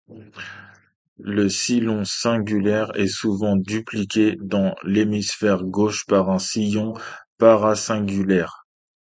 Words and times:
Le 1.19 1.47
sillon 1.47 2.05
cingulaire 2.05 2.91
est 2.95 3.05
souvent 3.05 3.55
dupliqué 3.55 4.35
dans 4.41 4.73
l'hémisphère 4.81 5.63
gauche 5.63 6.07
par 6.07 6.31
un 6.31 6.39
sillon 6.39 6.93
paracingulaire. 7.37 8.65